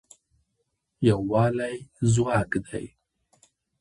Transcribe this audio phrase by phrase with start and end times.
[1.07, 1.77] یووالی
[2.13, 2.85] ځواک دی